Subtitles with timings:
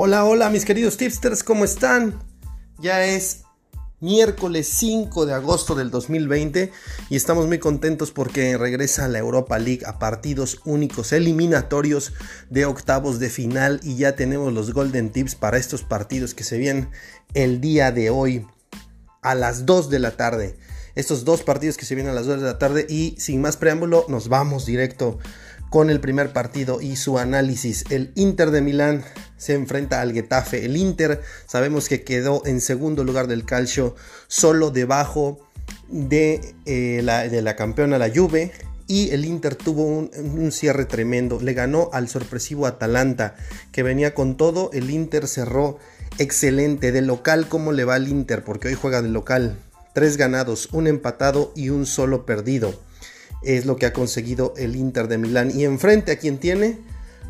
[0.00, 2.22] Hola, hola mis queridos tipsters, ¿cómo están?
[2.78, 3.42] Ya es
[3.98, 6.70] miércoles 5 de agosto del 2020
[7.10, 12.12] y estamos muy contentos porque regresa la Europa League a partidos únicos eliminatorios
[12.48, 16.58] de octavos de final y ya tenemos los golden tips para estos partidos que se
[16.58, 16.90] vienen
[17.34, 18.46] el día de hoy
[19.20, 20.56] a las 2 de la tarde.
[20.94, 23.56] Estos dos partidos que se vienen a las 2 de la tarde y sin más
[23.56, 25.18] preámbulo nos vamos directo
[25.70, 27.84] con el primer partido y su análisis.
[27.90, 29.04] El Inter de Milán
[29.36, 30.64] se enfrenta al Getafe.
[30.64, 33.94] El Inter sabemos que quedó en segundo lugar del calcio,
[34.26, 35.40] solo debajo
[35.88, 38.52] de, eh, la, de la, campeona la Juve.
[38.86, 41.38] Y el Inter tuvo un, un, cierre tremendo.
[41.42, 43.36] Le ganó al sorpresivo Atalanta,
[43.70, 44.70] que venía con todo.
[44.72, 45.78] El Inter cerró
[46.18, 46.90] excelente.
[46.90, 48.44] De local, ¿cómo le va al Inter?
[48.44, 49.58] Porque hoy juega de local.
[49.92, 52.87] Tres ganados, un empatado y un solo perdido
[53.42, 55.50] es lo que ha conseguido el Inter de Milán.
[55.50, 56.78] Y enfrente a quien tiene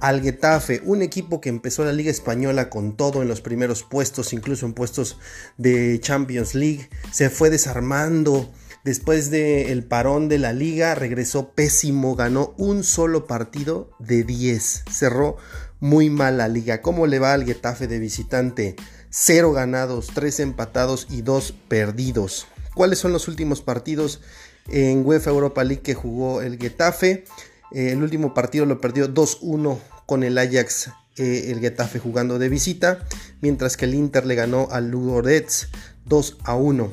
[0.00, 4.32] al Getafe, un equipo que empezó la Liga Española con todo en los primeros puestos,
[4.32, 5.18] incluso en puestos
[5.56, 8.52] de Champions League, se fue desarmando.
[8.84, 14.84] Después del parón de la liga, regresó pésimo, ganó un solo partido de 10.
[14.90, 15.38] Cerró
[15.80, 16.82] muy mal la liga.
[16.82, 18.76] ¿Cómo le va al Getafe de visitante?
[19.08, 22.46] Cero ganados, tres empatados y dos perdidos.
[22.74, 24.20] ¿Cuáles son los últimos partidos
[24.68, 27.24] en UEFA Europa League que jugó el Getafe.
[27.72, 32.48] Eh, el último partido lo perdió 2-1 con el Ajax, eh, el Getafe jugando de
[32.48, 33.04] visita,
[33.40, 35.68] mientras que el Inter le ganó al Ludogorets
[36.08, 36.90] 2-1.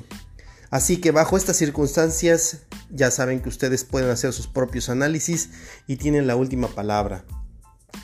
[0.69, 2.59] Así que bajo estas circunstancias
[2.89, 5.49] ya saben que ustedes pueden hacer sus propios análisis
[5.85, 7.25] y tienen la última palabra.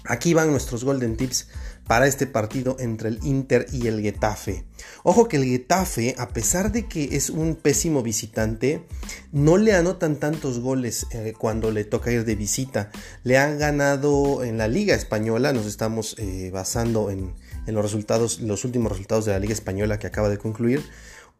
[0.07, 1.47] Aquí van nuestros golden tips
[1.85, 4.65] para este partido entre el Inter y el Getafe.
[5.03, 8.83] Ojo que el Getafe, a pesar de que es un pésimo visitante,
[9.31, 12.91] no le anotan tantos goles eh, cuando le toca ir de visita.
[13.23, 17.33] Le han ganado en la Liga Española, nos estamos eh, basando en,
[17.65, 20.83] en los resultados, los últimos resultados de la Liga Española que acaba de concluir.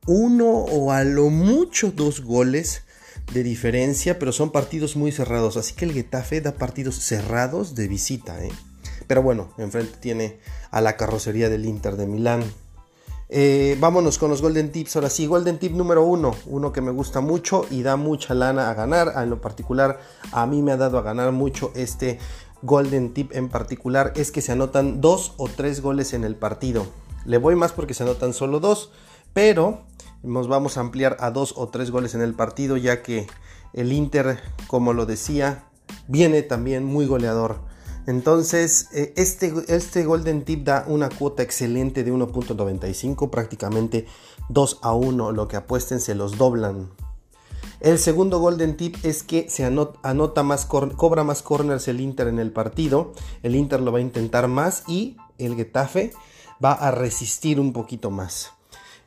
[0.05, 2.83] Uno o a lo mucho dos goles
[3.33, 5.57] de diferencia, pero son partidos muy cerrados.
[5.57, 8.43] Así que el Getafe da partidos cerrados de visita.
[8.43, 8.51] ¿eh?
[9.07, 10.39] Pero bueno, enfrente tiene
[10.71, 12.43] a la carrocería del Inter de Milán.
[13.29, 14.95] Eh, vámonos con los Golden Tips.
[14.95, 16.35] Ahora sí, Golden Tip número uno.
[16.45, 19.13] Uno que me gusta mucho y da mucha lana a ganar.
[19.15, 19.99] En lo particular,
[20.31, 22.19] a mí me ha dado a ganar mucho este
[22.61, 24.13] Golden Tip en particular.
[24.15, 26.87] Es que se anotan dos o tres goles en el partido.
[27.25, 28.91] Le voy más porque se anotan solo dos.
[29.33, 29.83] Pero
[30.23, 32.77] nos vamos a ampliar a dos o tres goles en el partido.
[32.77, 33.27] Ya que
[33.73, 35.65] el Inter, como lo decía,
[36.07, 37.59] viene también muy goleador.
[38.07, 44.05] Entonces, eh, este, este Golden Tip da una cuota excelente de 1.95, prácticamente
[44.49, 45.33] 2 a 1.
[45.33, 46.89] Lo que apuesten se los doblan.
[47.79, 52.39] El segundo Golden Tip es que se anota, más, cobra más corners el Inter en
[52.39, 53.13] el partido.
[53.43, 56.11] El Inter lo va a intentar más y el Getafe
[56.63, 58.56] va a resistir un poquito más.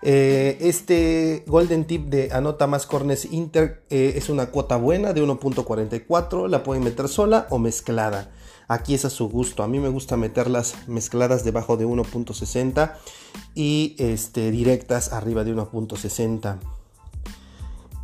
[0.02, 5.22] Eh, este Golden Tip de anota más corners Inter eh, es una cuota buena de
[5.22, 6.48] 1.44.
[6.48, 8.30] La pueden meter sola o mezclada.
[8.68, 9.62] Aquí es a su gusto.
[9.62, 12.94] A mí me gusta meterlas mezcladas debajo de 1.60
[13.54, 16.58] y este, directas arriba de 1.60.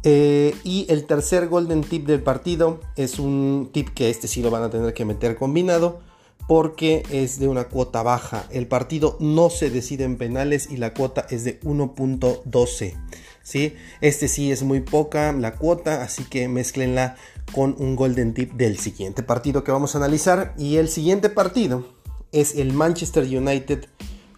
[0.02, 4.50] Eh, y el tercer golden tip del partido es un tip que este sí lo
[4.50, 6.00] van a tener que meter combinado
[6.46, 8.46] porque es de una cuota baja.
[8.50, 12.94] El partido no se decide en penales y la cuota es de 1.12.
[13.42, 13.74] ¿sí?
[14.00, 17.16] Este sí es muy poca la cuota, así que mezclenla
[17.52, 20.54] con un golden tip del siguiente partido que vamos a analizar.
[20.56, 21.86] Y el siguiente partido
[22.32, 23.86] es el Manchester United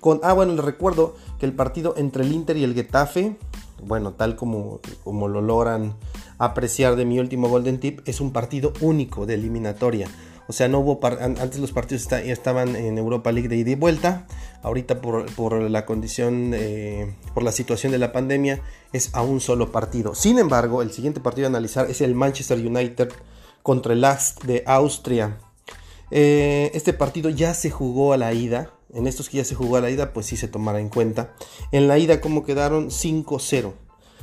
[0.00, 0.20] con...
[0.22, 3.36] Ah, bueno, les recuerdo que el partido entre el Inter y el Getafe,
[3.82, 5.94] bueno, tal como, como lo logran
[6.38, 10.08] apreciar de mi último golden tip, es un partido único de eliminatoria.
[10.48, 14.26] O sea, no hubo antes los partidos estaban en Europa League de ida y vuelta.
[14.62, 16.54] Ahorita por, la condición,
[17.34, 18.62] por la situación de la pandemia,
[18.94, 20.14] es a un solo partido.
[20.14, 23.10] Sin embargo, el siguiente partido a analizar es el Manchester United
[23.62, 25.39] contra el Last de Austria.
[26.10, 28.72] Eh, este partido ya se jugó a la ida.
[28.95, 31.34] En estos que ya se jugó a la ida, pues sí se tomará en cuenta.
[31.72, 32.89] En la ida, como quedaron?
[32.89, 33.74] 5-0.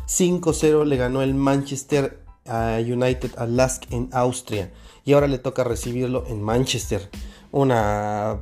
[0.08, 4.72] 5-0 le ganó el Manchester United al Lask en Austria
[5.04, 7.10] y ahora le toca recibirlo en Manchester.
[7.52, 8.40] Una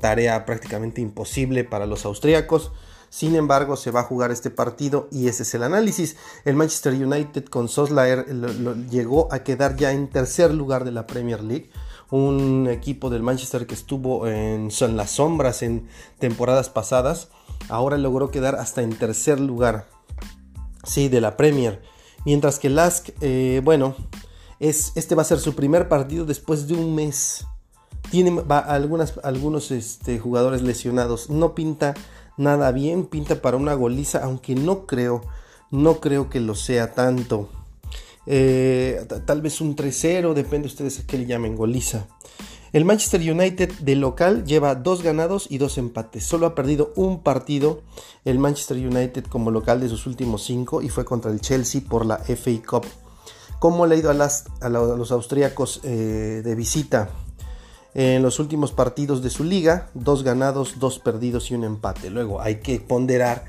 [0.00, 2.72] tarea prácticamente imposible para los austríacos.
[3.08, 6.16] Sin embargo, se va a jugar este partido y ese es el análisis.
[6.44, 8.26] El Manchester United con Soslaer
[8.90, 11.70] llegó a quedar ya en tercer lugar de la Premier League.
[12.10, 17.28] Un equipo del Manchester que estuvo en, las sombras en temporadas pasadas.
[17.68, 19.88] Ahora logró quedar hasta en tercer lugar.
[20.84, 21.82] Sí, de la Premier.
[22.26, 23.94] Mientras que Lask, eh, bueno,
[24.58, 27.46] este va a ser su primer partido después de un mes.
[28.10, 31.30] Tiene algunas, algunos este, jugadores lesionados.
[31.30, 31.94] No pinta
[32.36, 35.22] nada bien, pinta para una goliza, aunque no creo,
[35.70, 37.48] no creo que lo sea tanto.
[38.26, 42.08] Eh, tal vez un 3-0, depende de ustedes a qué le llamen goliza.
[42.72, 46.24] El Manchester United de local lleva dos ganados y dos empates.
[46.24, 47.82] Solo ha perdido un partido
[48.24, 52.04] el Manchester United como local de sus últimos cinco y fue contra el Chelsea por
[52.04, 52.86] la FA Cup.
[53.58, 57.10] ¿Cómo le ha ido a, los austríacos eh, de visita?
[57.94, 62.10] En los últimos partidos de su liga, dos ganados, dos perdidos y un empate.
[62.10, 63.46] Luego hay que ponderar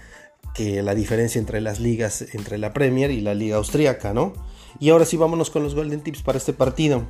[0.53, 4.31] que la diferencia entre las ligas, entre la Premier y la liga austríaca, ¿no?
[4.79, 7.03] Y ahora sí vámonos con los Golden Tips para este partido.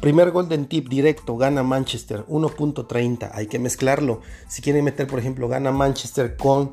[0.00, 3.30] Primer Golden Tip directo, gana Manchester 1.30.
[3.32, 4.20] Hay que mezclarlo.
[4.48, 6.72] Si quieren meter, por ejemplo, gana Manchester con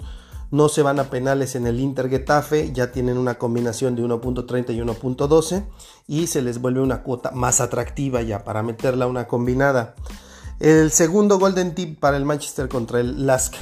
[0.51, 4.75] no se van a penales en el Inter Getafe, ya tienen una combinación de 1.30
[4.75, 5.63] y 1.12
[6.07, 9.95] y se les vuelve una cuota más atractiva ya para meterla una combinada.
[10.59, 13.55] El segundo Golden Tip para el Manchester contra el Lask.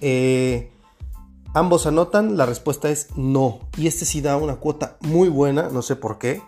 [0.00, 0.72] Eh,
[1.52, 3.60] ambos anotan, la respuesta es no.
[3.76, 6.40] Y este sí da una cuota muy buena, no sé por qué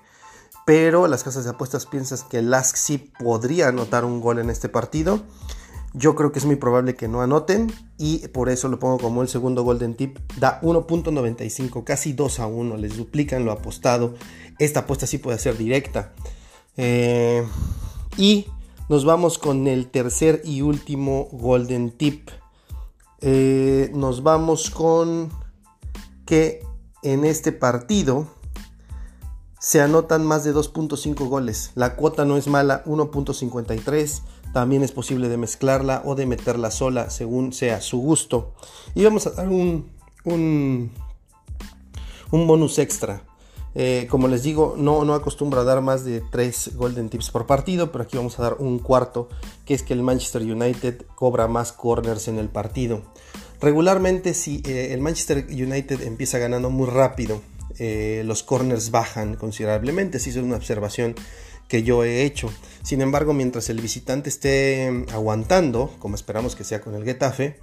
[0.64, 4.68] pero las casas de apuestas piensan que Lask sí podría anotar un gol en este
[4.68, 5.22] partido.
[5.92, 9.22] Yo creo que es muy probable que no anoten y por eso lo pongo como
[9.22, 10.18] el segundo golden tip.
[10.38, 14.14] Da 1.95, casi 2 a 1, les duplican lo apostado.
[14.58, 16.12] Esta apuesta sí puede ser directa.
[16.76, 17.46] Eh,
[18.16, 18.46] y
[18.88, 22.28] nos vamos con el tercer y último golden tip.
[23.20, 25.30] Eh, nos vamos con
[26.26, 26.60] que
[27.02, 28.33] en este partido
[29.64, 31.70] se anotan más de 2.5 goles.
[31.74, 34.20] La cuota no es mala, 1.53.
[34.52, 38.52] También es posible de mezclarla o de meterla sola según sea su gusto.
[38.94, 39.88] Y vamos a dar un,
[40.24, 40.90] un,
[42.30, 43.22] bonus extra.
[43.74, 47.46] Eh, como les digo, no, no acostumbro a dar más de 3 Golden Tips por
[47.46, 49.30] partido, pero aquí vamos a dar un cuarto,
[49.64, 53.00] que es que el Manchester United cobra más corners en el partido.
[53.62, 57.40] Regularmente si eh, el Manchester United empieza ganando muy rápido
[57.78, 60.18] eh, los corners bajan considerablemente.
[60.18, 61.14] Así es una observación
[61.68, 62.50] que yo he hecho.
[62.82, 67.58] Sin embargo, mientras el visitante esté aguantando, como esperamos que sea con el Getafe,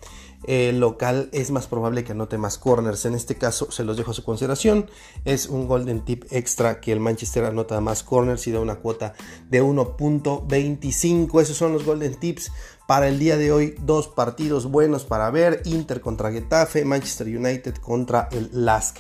[0.46, 3.06] el local es más probable que anote más corners.
[3.06, 4.90] En este caso, se los dejo a su consideración.
[5.26, 9.14] Es un golden tip extra que el Manchester anota más corners y da una cuota
[9.50, 11.42] de 1.25.
[11.42, 12.52] Esos son los golden tips
[12.88, 13.76] para el día de hoy.
[13.86, 18.98] Dos partidos buenos para ver: Inter contra Getafe, Manchester United contra el Lask.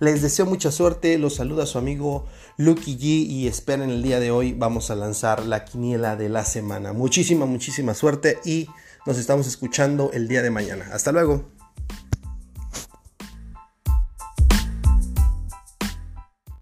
[0.00, 2.26] Les deseo mucha suerte, los saluda su amigo
[2.56, 6.44] Lucky G y esperen el día de hoy vamos a lanzar la quiniela de la
[6.44, 6.92] semana.
[6.92, 8.68] Muchísima, muchísima suerte y
[9.06, 10.88] nos estamos escuchando el día de mañana.
[10.92, 11.53] Hasta luego.